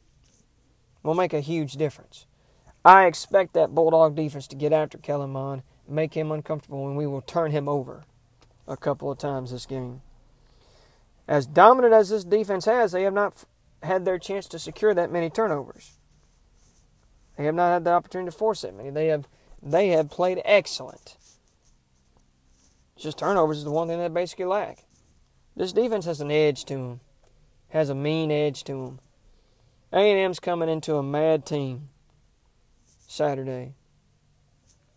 will 1.03 1.15
make 1.15 1.33
a 1.33 1.39
huge 1.39 1.73
difference. 1.73 2.25
I 2.83 3.05
expect 3.05 3.53
that 3.53 3.73
Bulldog 3.73 4.15
defense 4.15 4.47
to 4.47 4.55
get 4.55 4.73
after 4.73 4.97
Kellen 4.97 5.31
Mond, 5.31 5.63
make 5.87 6.13
him 6.13 6.31
uncomfortable, 6.31 6.87
and 6.87 6.97
we 6.97 7.07
will 7.07 7.21
turn 7.21 7.51
him 7.51 7.67
over 7.67 8.03
a 8.67 8.77
couple 8.77 9.11
of 9.11 9.17
times 9.17 9.51
this 9.51 9.65
game. 9.65 10.01
As 11.27 11.45
dominant 11.45 11.93
as 11.93 12.09
this 12.09 12.23
defense 12.23 12.65
has, 12.65 12.91
they 12.91 13.03
have 13.03 13.13
not 13.13 13.45
had 13.83 14.05
their 14.05 14.19
chance 14.19 14.47
to 14.47 14.59
secure 14.59 14.93
that 14.93 15.11
many 15.11 15.29
turnovers. 15.29 15.93
They 17.37 17.45
have 17.45 17.55
not 17.55 17.71
had 17.71 17.83
the 17.83 17.91
opportunity 17.91 18.31
to 18.31 18.37
force 18.37 18.61
that 18.61 18.75
many. 18.75 18.89
They 18.89 19.07
have 19.07 19.27
they 19.61 19.89
have 19.89 20.09
played 20.09 20.41
excellent. 20.45 21.17
just 22.97 23.17
turnovers 23.17 23.57
is 23.59 23.63
the 23.63 23.71
one 23.71 23.87
thing 23.87 23.99
they 23.99 24.07
basically 24.07 24.45
lack. 24.45 24.85
This 25.55 25.73
defense 25.73 26.05
has 26.05 26.21
an 26.21 26.31
edge 26.31 26.65
to 26.65 26.73
them, 26.75 26.99
has 27.69 27.89
a 27.89 27.95
mean 27.95 28.31
edge 28.31 28.63
to 28.65 28.73
them. 28.73 28.99
A&M's 29.91 30.39
coming 30.39 30.69
into 30.69 30.95
a 30.95 31.03
mad 31.03 31.45
team 31.45 31.89
Saturday. 33.07 33.73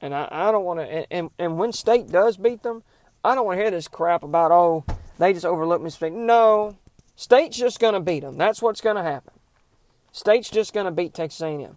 And 0.01 0.15
I, 0.15 0.29
I 0.31 0.53
don't 0.53 0.65
want 0.65 0.81
to. 0.81 1.13
And, 1.13 1.31
and 1.39 1.57
when 1.59 1.73
State 1.73 2.09
does 2.09 2.37
beat 2.37 2.63
them, 2.63 2.83
I 3.28 3.35
don't 3.35 3.44
want 3.44 3.58
to 3.58 3.62
hear 3.62 3.70
this 3.70 3.88
crap 3.88 4.23
about, 4.23 4.50
oh, 4.50 4.85
they 5.18 5.35
just 5.35 5.44
overlooked 5.44 5.85
Mississippi. 5.85 6.14
No. 6.14 6.78
State's 7.14 7.58
just 7.58 7.78
going 7.78 7.94
to 7.94 8.00
beat 8.00 8.20
them. 8.20 8.38
That's 8.38 8.62
what's 8.62 8.80
going 8.80 8.97
to 8.97 9.02
happen. 9.02 9.35
State's 10.12 10.49
just 10.49 10.73
going 10.73 10.87
to 10.87 10.90
beat 10.90 11.12
Texas 11.12 11.42
A&M. 11.42 11.76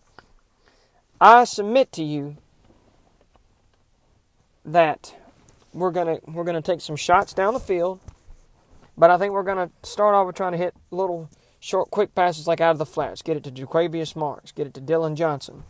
I 1.20 1.43
submit 1.43 1.91
to 1.93 2.03
you 2.03 2.38
that 4.65 5.13
we're 5.74 5.91
gonna 5.91 6.20
we're 6.25 6.43
gonna 6.43 6.62
take 6.62 6.81
some 6.81 6.96
shots 6.96 7.34
down 7.34 7.53
the 7.53 7.60
field, 7.60 8.00
but 8.98 9.10
I 9.10 9.17
think 9.17 9.34
we're 9.34 9.43
gonna 9.43 9.70
start 9.84 10.15
off 10.15 10.27
with 10.27 10.36
trying 10.36 10.51
to 10.53 10.58
hit 10.58 10.75
little 10.89 11.29
short, 11.60 11.91
quick 11.91 12.15
passes 12.15 12.48
like 12.48 12.60
out 12.60 12.72
of 12.72 12.77
the 12.77 12.86
flats. 12.86 13.22
Get 13.22 13.38
it 13.38 13.43
to 13.43 13.51
Jaquavius 13.51 14.15
Marks. 14.15 14.51
Get 14.51 14.67
it 14.67 14.74
to 14.74 14.81
Dillon 14.81 15.15
Johnson. 15.15 15.63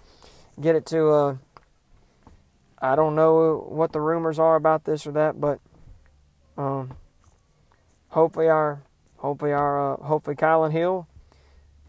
Get 0.60 0.76
it 0.76 0.86
to 0.88 1.10
uh, 1.10 1.38
I 2.82 2.96
don't 2.96 3.16
know 3.16 3.66
what 3.68 3.92
the 3.92 4.02
rumors 4.02 4.40
are 4.40 4.56
about 4.56 4.86
this 4.86 5.06
or 5.06 5.12
that, 5.12 5.40
but 5.40 5.60
um, 6.58 6.96
hopefully 8.10 8.48
our 8.48 8.82
hopefully 9.18 9.54
our 9.54 9.94
uh, 9.94 9.98
hopefully 10.04 10.36
Kylin 10.36 10.72
Hill 10.72 11.08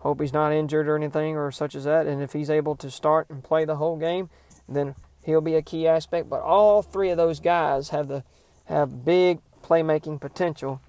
Hope 0.03 0.21
he's 0.21 0.33
not 0.33 0.53
injured 0.53 0.89
or 0.89 0.97
anything 0.97 1.37
or 1.37 1.53
such 1.53 1.77
as 1.77 1.85
that. 1.85 2.09
And 2.09 2.21
if 2.21 2.33
he's 2.33 2.51
able 2.51 2.75
to 2.77 2.91
start 2.91 3.31
and 3.31 3.43
play 3.43 3.65
the 3.65 3.77
whole 3.77 3.97
game, 3.97 4.31
then 4.69 4.97
he'll 5.25 5.41
be 5.41 5.55
a 5.55 5.63
key 5.63 5.87
aspect. 5.87 6.29
But 6.29 6.41
all 6.41 6.83
three 6.83 7.11
of 7.11 7.17
those 7.17 7.39
guys 7.39 7.91
have 7.91 8.09
the 8.09 8.25
have 8.65 9.05
big 9.05 9.39
playmaking 9.63 10.21
potential. 10.21 10.81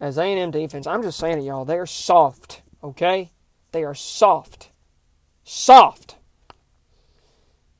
As 0.00 0.18
A&M 0.18 0.50
defense, 0.50 0.88
I'm 0.88 1.02
just 1.02 1.20
saying 1.20 1.36
to 1.36 1.44
y'all, 1.44 1.64
they're 1.64 1.86
soft. 1.86 2.62
Okay, 2.82 3.30
they 3.70 3.84
are 3.84 3.94
soft, 3.94 4.70
soft. 5.44 6.16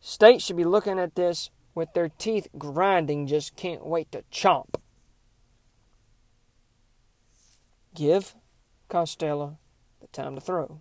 State 0.01 0.41
should 0.41 0.57
be 0.57 0.65
looking 0.65 0.99
at 1.01 1.17
this 1.17 1.51
with 1.75 1.93
their 1.95 2.09
teeth 2.09 2.49
grinding, 2.57 3.27
just 3.27 3.57
can't 3.57 3.85
wait 3.85 4.11
to 4.13 4.25
chomp. 4.33 4.75
Give 7.95 8.35
Costello 8.89 9.59
the 10.01 10.07
time 10.09 10.35
to 10.35 10.41
throw. 10.41 10.81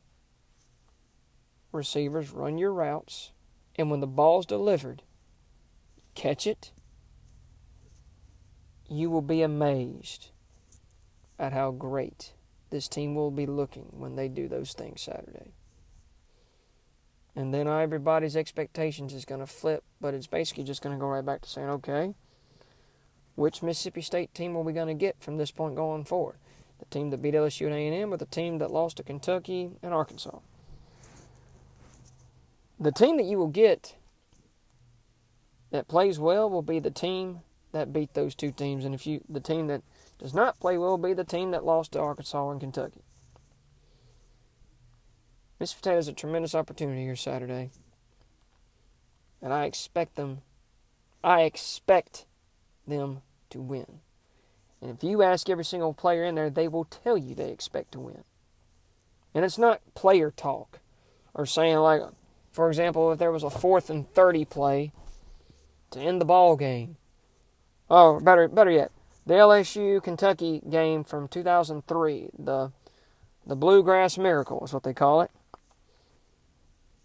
Receivers 1.71 2.31
run 2.31 2.57
your 2.57 2.73
routes, 2.73 3.31
and 3.75 3.89
when 3.89 3.99
the 3.99 4.07
ball's 4.07 4.45
delivered, 4.45 5.03
catch 6.15 6.45
it. 6.45 6.71
You 8.87 9.09
will 9.09 9.21
be 9.21 9.41
amazed 9.41 10.29
at 11.39 11.53
how 11.53 11.71
great 11.71 12.33
this 12.69 12.87
team 12.87 13.15
will 13.15 13.31
be 13.31 13.45
looking 13.45 13.87
when 13.91 14.15
they 14.15 14.27
do 14.27 14.47
those 14.47 14.73
things 14.73 15.01
Saturday. 15.01 15.53
And 17.35 17.53
then 17.53 17.67
everybody's 17.67 18.37
expectations 18.37 19.13
is 19.13 19.25
going 19.25 19.41
to 19.41 19.47
flip, 19.47 19.83
but 19.99 20.13
it's 20.13 20.27
basically 20.27 20.63
just 20.63 20.81
going 20.81 20.95
to 20.95 20.99
go 20.99 21.07
right 21.07 21.25
back 21.25 21.41
to 21.41 21.49
saying, 21.49 21.69
okay, 21.69 22.13
which 23.35 23.63
Mississippi 23.63 24.01
State 24.01 24.33
team 24.35 24.55
are 24.55 24.61
we 24.61 24.73
going 24.73 24.87
to 24.87 24.93
get 24.93 25.15
from 25.19 25.37
this 25.37 25.49
point 25.49 25.75
going 25.75 26.05
forward? 26.05 26.37
the 26.83 26.85
team 26.97 27.09
that 27.09 27.21
beat 27.21 27.33
LSU 27.33 27.65
and 27.65 27.75
A&M, 27.75 28.13
or 28.13 28.17
the 28.17 28.25
team 28.25 28.57
that 28.57 28.71
lost 28.71 28.97
to 28.97 29.03
Kentucky 29.03 29.71
and 29.81 29.93
Arkansas. 29.93 30.39
The 32.79 32.91
team 32.91 33.17
that 33.17 33.25
you 33.25 33.37
will 33.37 33.47
get 33.47 33.95
that 35.71 35.87
plays 35.87 36.19
well 36.19 36.49
will 36.49 36.61
be 36.61 36.79
the 36.79 36.91
team 36.91 37.41
that 37.71 37.93
beat 37.93 38.13
those 38.13 38.35
two 38.35 38.51
teams, 38.51 38.85
and 38.85 38.93
if 38.93 39.07
you 39.07 39.21
the 39.29 39.39
team 39.39 39.67
that 39.67 39.81
does 40.19 40.33
not 40.33 40.59
play 40.59 40.77
well 40.77 40.91
will 40.91 41.09
be 41.09 41.13
the 41.13 41.23
team 41.23 41.51
that 41.51 41.65
lost 41.65 41.93
to 41.93 41.99
Arkansas 41.99 42.51
and 42.51 42.59
Kentucky. 42.59 43.01
Mississippi 45.63 45.79
State 45.79 45.95
has 45.95 46.07
a 46.09 46.13
tremendous 46.13 46.55
opportunity 46.55 47.03
here 47.03 47.15
Saturday, 47.15 47.69
and 49.41 49.53
I 49.53 49.63
expect 49.63 50.17
them. 50.17 50.41
I 51.23 51.43
expect 51.43 52.25
them 52.85 53.21
to 53.49 53.61
win. 53.61 54.01
And 54.81 54.91
if 54.91 55.05
you 55.05 55.23
ask 55.23 55.49
every 55.49 55.63
single 55.63 55.93
player 55.93 56.25
in 56.25 56.35
there, 56.35 56.49
they 56.49 56.67
will 56.67 56.83
tell 56.83 57.17
you 57.17 57.33
they 57.33 57.49
expect 57.49 57.93
to 57.93 58.01
win. 58.01 58.25
And 59.33 59.45
it's 59.45 59.57
not 59.57 59.79
player 59.95 60.31
talk 60.31 60.81
or 61.33 61.45
saying 61.45 61.77
like, 61.77 62.01
for 62.51 62.67
example, 62.67 63.13
if 63.13 63.19
there 63.19 63.31
was 63.31 63.43
a 63.43 63.49
fourth 63.49 63.89
and 63.89 64.05
thirty 64.13 64.43
play 64.43 64.91
to 65.91 65.99
end 66.01 66.19
the 66.19 66.25
ball 66.25 66.57
game. 66.57 66.97
Oh, 67.89 68.19
better 68.19 68.49
better 68.49 68.71
yet, 68.71 68.91
the 69.25 69.35
LSU 69.35 70.03
Kentucky 70.03 70.61
game 70.69 71.05
from 71.05 71.29
2003, 71.29 72.31
the 72.37 72.73
the 73.47 73.55
Bluegrass 73.55 74.17
Miracle 74.17 74.61
is 74.65 74.73
what 74.73 74.83
they 74.83 74.93
call 74.93 75.21
it. 75.21 75.31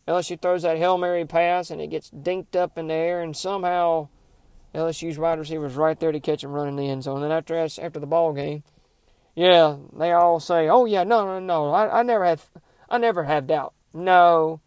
LSU 0.09 0.41
throws 0.41 0.63
that 0.63 0.79
Hail 0.79 0.97
Mary 0.97 1.27
pass 1.27 1.71
and 1.71 1.83
it 1.83 1.91
gets 1.91 2.11
dinked 2.11 2.57
up 2.57 2.79
in 2.79 2.87
the 2.87 2.95
air 2.95 3.21
and 3.21 3.37
somehow 3.37 4.09
LSU's 4.75 5.19
wide 5.19 5.39
receivers 5.39 5.75
right 5.75 6.01
there 6.01 6.13
to 6.13 6.19
catch 6.19 6.43
him 6.43 6.53
running 6.53 6.77
the 6.77 6.89
end 6.89 7.03
zone. 7.03 7.23
And 7.23 7.33
after 7.33 7.57
after 7.59 8.01
the 8.01 8.07
ball 8.07 8.33
game, 8.33 8.63
yeah, 9.35 9.77
they 9.93 10.13
all 10.13 10.41
say, 10.41 10.67
"Oh 10.67 10.87
yeah, 10.87 11.05
no, 11.05 11.27
no, 11.27 11.39
no, 11.41 11.71
I, 11.73 12.01
I 12.01 12.03
never 12.03 12.25
had, 12.25 12.41
I 12.89 12.97
never 12.97 13.25
had 13.25 13.47
doubt." 13.47 13.75
No, 13.93 14.61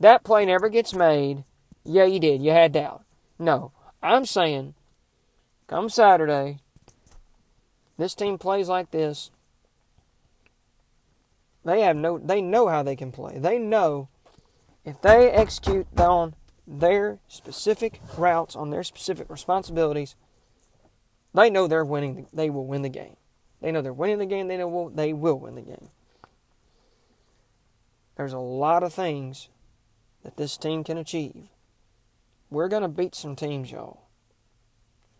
that 0.00 0.24
play 0.24 0.44
never 0.44 0.68
gets 0.68 0.92
made. 0.92 1.44
Yeah, 1.84 2.04
you 2.04 2.18
did. 2.18 2.42
You 2.42 2.50
had 2.50 2.72
doubt. 2.72 3.04
No, 3.38 3.70
I'm 4.02 4.24
saying, 4.24 4.74
come 5.68 5.88
Saturday, 5.88 6.58
this 7.96 8.14
team 8.14 8.38
plays 8.38 8.68
like 8.68 8.90
this. 8.90 9.30
They 11.64 11.82
have 11.82 11.96
no. 11.96 12.18
They 12.18 12.42
know 12.42 12.66
how 12.66 12.82
they 12.82 12.96
can 12.96 13.12
play. 13.12 13.38
They 13.38 13.58
know 13.58 14.08
if 14.84 15.00
they 15.02 15.30
execute 15.30 15.86
on 15.98 16.34
their 16.66 17.18
specific 17.26 18.00
routes 18.16 18.54
on 18.54 18.70
their 18.70 18.84
specific 18.84 19.28
responsibilities, 19.28 20.14
they 21.34 21.50
know 21.50 21.66
they're 21.66 21.84
winning. 21.84 22.26
they 22.32 22.50
will 22.50 22.66
win 22.66 22.82
the 22.82 22.88
game. 22.88 23.16
They 23.60 23.72
know 23.72 23.82
they're 23.82 23.92
winning 23.92 24.18
the 24.18 24.26
game. 24.26 24.48
They 24.48 24.56
know 24.56 24.90
they 24.94 25.12
will 25.12 25.38
win 25.38 25.54
the 25.56 25.62
game. 25.62 25.90
There's 28.16 28.32
a 28.32 28.38
lot 28.38 28.82
of 28.82 28.92
things 28.92 29.48
that 30.22 30.36
this 30.36 30.56
team 30.56 30.84
can 30.84 30.98
achieve. 30.98 31.48
We're 32.50 32.68
going 32.68 32.82
to 32.82 32.88
beat 32.88 33.14
some 33.14 33.36
teams, 33.36 33.70
y'all. 33.70 34.02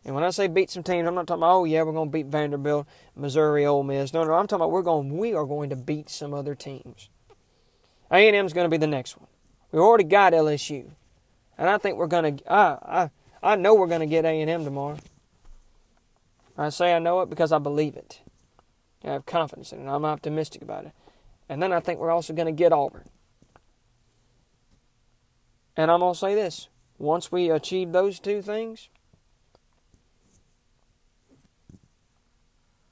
And 0.04 0.14
when 0.14 0.24
I 0.24 0.30
say 0.30 0.48
beat 0.48 0.70
some 0.70 0.82
teams, 0.82 1.06
I'm 1.06 1.14
not 1.14 1.26
talking 1.26 1.40
about, 1.42 1.56
oh 1.58 1.64
yeah, 1.64 1.82
we're 1.82 1.92
going 1.92 2.08
to 2.08 2.12
beat 2.12 2.26
Vanderbilt, 2.26 2.86
Missouri, 3.14 3.66
Ole 3.66 3.82
Miss. 3.82 4.12
No, 4.12 4.24
no, 4.24 4.32
I'm 4.32 4.46
talking 4.46 4.62
about 4.62 4.70
we're 4.70 4.82
going, 4.82 5.16
we 5.16 5.34
are 5.34 5.44
going 5.44 5.70
to 5.70 5.76
beat 5.76 6.08
some 6.08 6.32
other 6.32 6.54
teams. 6.54 7.10
A&M 8.10 8.46
is 8.46 8.52
going 8.52 8.64
to 8.64 8.70
be 8.70 8.78
the 8.78 8.86
next 8.86 9.18
one. 9.18 9.28
We 9.72 9.78
already 9.78 10.04
got 10.04 10.32
LSU 10.32 10.90
and 11.58 11.68
I 11.68 11.78
think 11.78 11.96
we're 11.96 12.06
gonna. 12.06 12.36
I 12.48 12.60
I 12.62 13.10
I 13.42 13.56
know 13.56 13.74
we're 13.74 13.86
gonna 13.86 14.06
get 14.06 14.24
A 14.24 14.40
and 14.40 14.50
M 14.50 14.64
tomorrow. 14.64 14.98
I 16.56 16.68
say 16.68 16.94
I 16.94 16.98
know 16.98 17.20
it 17.20 17.30
because 17.30 17.52
I 17.52 17.58
believe 17.58 17.96
it. 17.96 18.20
I 19.04 19.12
have 19.12 19.24
confidence 19.24 19.72
in 19.72 19.86
it. 19.86 19.90
I'm 19.90 20.04
optimistic 20.04 20.62
about 20.62 20.84
it. 20.84 20.92
And 21.48 21.62
then 21.62 21.72
I 21.72 21.80
think 21.80 21.98
we're 21.98 22.10
also 22.10 22.32
going 22.32 22.46
to 22.46 22.52
get 22.52 22.72
Auburn. 22.72 23.08
And 25.76 25.90
I'm 25.90 26.00
going 26.00 26.12
to 26.12 26.18
say 26.18 26.34
this 26.34 26.68
once 26.98 27.32
we 27.32 27.50
achieve 27.50 27.92
those 27.92 28.20
two 28.20 28.42
things, 28.42 28.88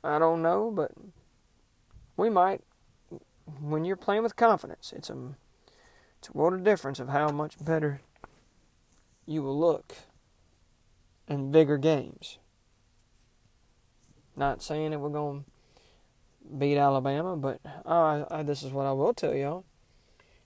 I 0.03 0.19
don't 0.19 0.41
know, 0.43 0.71
but 0.71 0.93
we 2.17 2.31
might. 2.31 2.63
When 3.61 3.85
you're 3.85 3.97
playing 3.97 4.23
with 4.23 4.37
confidence, 4.37 4.93
it's 4.95 5.11
a, 5.11 5.17
it's 6.19 6.31
a 6.31 6.59
difference 6.59 7.01
of 7.01 7.09
how 7.09 7.29
much 7.29 7.63
better 7.65 8.01
you 9.27 9.43
will 9.43 9.59
look 9.59 9.95
in 11.29 11.51
bigger 11.51 11.79
games. 11.79 12.39
Not 14.37 14.63
saying 14.63 14.93
that 14.93 15.01
we're 15.01 15.09
going 15.11 15.45
to 15.45 16.57
beat 16.57 16.79
Alabama, 16.79 17.37
but 17.37 17.61
uh, 17.85 18.43
this 18.43 18.63
is 18.63 18.73
what 18.73 18.87
I 18.87 18.93
will 18.93 19.13
tell 19.13 19.35
y'all. 19.35 19.65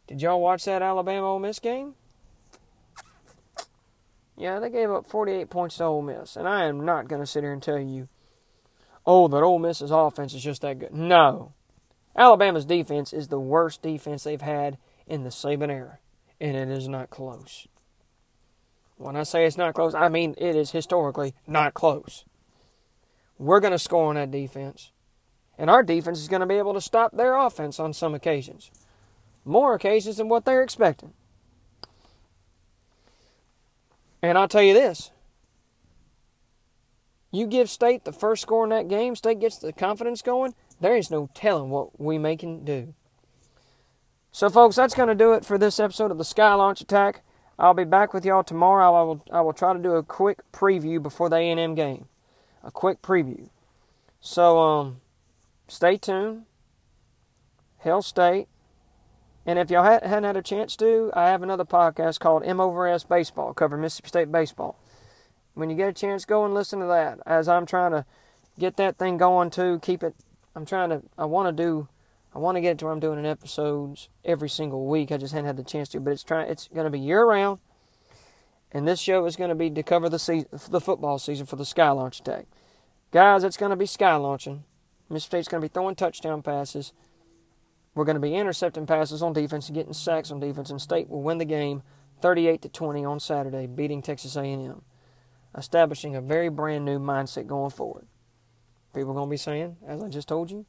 Did 0.06 0.20
y'all 0.20 0.40
watch 0.40 0.64
that 0.64 0.82
Alabama 0.82 1.32
Ole 1.32 1.38
Miss 1.38 1.58
game? 1.58 1.94
Yeah, 4.36 4.58
they 4.58 4.70
gave 4.70 4.90
up 4.90 5.06
48 5.06 5.50
points 5.50 5.76
to 5.76 5.84
Ole 5.84 6.02
Miss, 6.02 6.36
and 6.36 6.48
I 6.48 6.64
am 6.64 6.84
not 6.84 7.06
going 7.06 7.20
to 7.20 7.26
sit 7.26 7.44
here 7.44 7.52
and 7.52 7.62
tell 7.62 7.78
you, 7.78 8.08
oh, 9.06 9.28
that 9.28 9.42
Ole 9.42 9.58
Miss's 9.58 9.90
offense 9.90 10.34
is 10.34 10.42
just 10.42 10.62
that 10.62 10.78
good. 10.78 10.92
No. 10.92 11.52
Alabama's 12.16 12.64
defense 12.64 13.12
is 13.12 13.28
the 13.28 13.38
worst 13.38 13.82
defense 13.82 14.24
they've 14.24 14.40
had 14.40 14.78
in 15.06 15.24
the 15.24 15.30
Saban 15.30 15.70
era, 15.70 15.98
and 16.40 16.56
it 16.56 16.68
is 16.68 16.88
not 16.88 17.10
close. 17.10 17.66
When 18.96 19.16
I 19.16 19.24
say 19.24 19.46
it's 19.46 19.58
not 19.58 19.74
close, 19.74 19.94
I 19.94 20.08
mean 20.08 20.34
it 20.38 20.54
is 20.54 20.70
historically 20.70 21.34
not 21.46 21.74
close. 21.74 22.24
We're 23.38 23.60
going 23.60 23.72
to 23.72 23.78
score 23.78 24.08
on 24.08 24.14
that 24.14 24.30
defense. 24.30 24.92
And 25.58 25.68
our 25.68 25.82
defense 25.82 26.20
is 26.20 26.28
going 26.28 26.40
to 26.40 26.46
be 26.46 26.54
able 26.56 26.74
to 26.74 26.80
stop 26.80 27.16
their 27.16 27.36
offense 27.36 27.80
on 27.80 27.92
some 27.92 28.14
occasions. 28.14 28.70
More 29.44 29.74
occasions 29.74 30.16
than 30.16 30.28
what 30.28 30.44
they're 30.44 30.62
expecting. 30.62 31.12
And 34.22 34.38
I'll 34.38 34.48
tell 34.48 34.62
you 34.62 34.74
this 34.74 35.10
you 37.32 37.46
give 37.46 37.70
State 37.70 38.04
the 38.04 38.12
first 38.12 38.42
score 38.42 38.64
in 38.64 38.70
that 38.70 38.88
game, 38.88 39.16
State 39.16 39.40
gets 39.40 39.58
the 39.58 39.72
confidence 39.72 40.22
going, 40.22 40.54
there 40.80 40.96
is 40.96 41.10
no 41.10 41.30
telling 41.34 41.70
what 41.70 41.98
we 41.98 42.18
may 42.18 42.36
can 42.36 42.64
do. 42.64 42.94
So, 44.34 44.48
folks, 44.48 44.76
that's 44.76 44.94
going 44.94 45.10
to 45.10 45.14
do 45.14 45.34
it 45.34 45.44
for 45.44 45.58
this 45.58 45.78
episode 45.78 46.10
of 46.10 46.16
the 46.16 46.24
Sky 46.24 46.54
Launch 46.54 46.80
Attack. 46.80 47.22
I'll 47.58 47.74
be 47.74 47.84
back 47.84 48.14
with 48.14 48.24
y'all 48.24 48.42
tomorrow. 48.42 48.94
I 48.94 49.02
will, 49.02 49.22
I 49.30 49.40
will 49.42 49.52
try 49.52 49.74
to 49.74 49.78
do 49.78 49.92
a 49.92 50.02
quick 50.02 50.38
preview 50.52 51.02
before 51.02 51.28
the 51.28 51.36
A&M 51.36 51.74
game. 51.74 52.06
A 52.64 52.70
quick 52.70 53.02
preview. 53.02 53.50
So, 54.22 54.58
um, 54.58 55.00
stay 55.68 55.98
tuned. 55.98 56.44
Hail 57.80 58.00
State. 58.00 58.48
And 59.44 59.58
if 59.58 59.70
y'all 59.70 59.84
hadn't 59.84 60.24
had 60.24 60.36
a 60.36 60.42
chance 60.42 60.76
to, 60.76 61.10
I 61.14 61.28
have 61.28 61.42
another 61.42 61.66
podcast 61.66 62.18
called 62.18 62.42
M 62.42 62.58
over 62.58 62.86
S 62.86 63.04
Baseball, 63.04 63.52
cover 63.52 63.76
Mississippi 63.76 64.08
State 64.08 64.32
baseball. 64.32 64.78
When 65.52 65.68
you 65.68 65.76
get 65.76 65.90
a 65.90 65.92
chance, 65.92 66.24
go 66.24 66.46
and 66.46 66.54
listen 66.54 66.80
to 66.80 66.86
that. 66.86 67.18
As 67.26 67.48
I'm 67.48 67.66
trying 67.66 67.90
to 67.90 68.06
get 68.58 68.78
that 68.78 68.96
thing 68.96 69.18
going 69.18 69.50
too, 69.50 69.78
keep 69.82 70.02
it. 70.02 70.14
I'm 70.56 70.64
trying 70.64 70.88
to. 70.88 71.02
I 71.18 71.26
want 71.26 71.54
to 71.54 71.62
do. 71.62 71.88
I 72.34 72.38
want 72.38 72.56
to 72.56 72.60
get 72.60 72.72
it 72.72 72.78
to 72.78 72.86
where 72.86 72.94
I'm 72.94 73.00
doing 73.00 73.18
an 73.18 73.26
episodes 73.26 74.08
every 74.24 74.48
single 74.48 74.86
week. 74.86 75.12
I 75.12 75.18
just 75.18 75.34
hadn't 75.34 75.46
had 75.46 75.56
the 75.56 75.64
chance 75.64 75.88
to, 75.90 76.00
but 76.00 76.12
it's 76.12 76.24
trying. 76.24 76.50
It's 76.50 76.68
going 76.68 76.84
to 76.84 76.90
be 76.90 76.98
year 76.98 77.24
round, 77.24 77.60
and 78.70 78.88
this 78.88 79.00
show 79.00 79.26
is 79.26 79.36
going 79.36 79.50
to 79.50 79.54
be 79.54 79.70
to 79.70 79.82
cover 79.82 80.08
the 80.08 80.18
season, 80.18 80.48
the 80.70 80.80
football 80.80 81.18
season 81.18 81.46
for 81.46 81.56
the 81.56 81.64
Sky 81.64 81.90
Launch 81.90 82.20
Attack. 82.20 82.46
Guys, 83.10 83.44
it's 83.44 83.58
going 83.58 83.70
to 83.70 83.76
be 83.76 83.84
sky 83.84 84.14
launching. 84.14 84.64
Mississippi 85.10 85.42
State's 85.42 85.48
going 85.48 85.60
to 85.60 85.68
be 85.68 85.72
throwing 85.72 85.94
touchdown 85.94 86.40
passes. 86.40 86.94
We're 87.94 88.06
going 88.06 88.16
to 88.16 88.20
be 88.20 88.34
intercepting 88.34 88.86
passes 88.86 89.22
on 89.22 89.34
defense 89.34 89.68
and 89.68 89.76
getting 89.76 89.92
sacks 89.92 90.30
on 90.30 90.40
defense, 90.40 90.70
and 90.70 90.80
State 90.80 91.10
will 91.10 91.22
win 91.22 91.36
the 91.36 91.44
game 91.44 91.82
38 92.22 92.62
to 92.62 92.68
20 92.70 93.04
on 93.04 93.20
Saturday, 93.20 93.66
beating 93.66 94.00
Texas 94.00 94.36
A&M, 94.36 94.80
establishing 95.54 96.16
a 96.16 96.22
very 96.22 96.48
brand 96.48 96.86
new 96.86 96.98
mindset 96.98 97.46
going 97.46 97.70
forward. 97.70 98.06
People 98.94 99.10
are 99.10 99.14
going 99.14 99.28
to 99.28 99.30
be 99.30 99.36
saying, 99.36 99.76
as 99.86 100.02
I 100.02 100.08
just 100.08 100.28
told 100.28 100.50
you, 100.50 100.64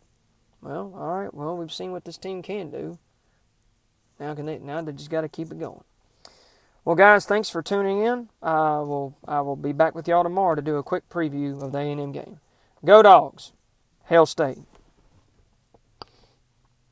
well, 0.64 0.94
all 0.96 1.20
right, 1.20 1.34
well, 1.34 1.58
we've 1.58 1.74
seen 1.74 1.92
what 1.92 2.06
this 2.06 2.18
team 2.18 2.42
can 2.42 2.70
do. 2.72 2.98
Now 4.20 4.34
can 4.34 4.46
they? 4.46 4.60
Now 4.60 4.82
they 4.82 4.94
just 4.94 5.10
got 5.10 5.22
to 5.22 5.30
keep 5.30 5.52
it 5.52 5.60
going. 5.60 5.84
Well, 6.86 6.96
guys, 6.96 7.26
thanks 7.26 7.50
for 7.50 7.62
tuning 7.62 8.00
in. 8.00 8.30
I 8.42 8.80
will 8.80 9.18
I 9.28 9.42
will 9.42 9.56
be 9.56 9.72
back 9.72 9.96
with 9.96 10.08
y'all 10.08 10.24
tomorrow 10.24 10.56
to 10.56 10.62
do 10.62 10.78
a 10.78 10.84
quick 10.84 11.10
preview 11.10 11.62
of 11.62 11.72
the 11.72 11.78
A&M 11.78 12.12
game. 12.12 12.40
Go 12.86 13.02
Dogs! 13.02 13.54
Hell 14.06 14.26
State! 14.26 14.60